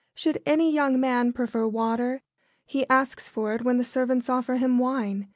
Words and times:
Should 0.15 0.41
any 0.47 0.73
young 0.73 0.99
man 0.99 1.31
prefer 1.31 1.67
water, 1.67 2.23
he 2.65 2.89
asks 2.89 3.29
for 3.29 3.53
it 3.53 3.61
when 3.61 3.77
the 3.77 3.83
servants 3.83 4.29
offer 4.29 4.55
him 4.55 4.79
wine. 4.79 5.29